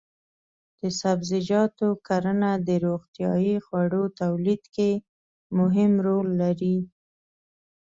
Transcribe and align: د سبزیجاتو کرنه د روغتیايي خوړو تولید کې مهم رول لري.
د 0.81 0.83
سبزیجاتو 0.99 1.87
کرنه 2.07 2.51
د 2.67 2.69
روغتیايي 2.85 3.55
خوړو 3.65 4.03
تولید 4.21 4.63
کې 4.75 4.91
مهم 5.57 5.91
رول 6.07 6.27
لري. 6.41 6.77